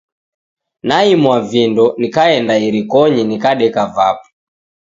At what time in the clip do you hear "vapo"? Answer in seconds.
3.95-4.27